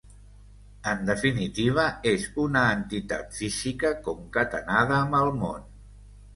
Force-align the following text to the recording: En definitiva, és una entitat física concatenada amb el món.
En 0.91 1.03
definitiva, 1.09 1.83
és 2.13 2.25
una 2.45 2.65
entitat 2.79 3.39
física 3.43 3.95
concatenada 4.11 4.99
amb 5.05 5.23
el 5.23 5.33
món. 5.47 5.73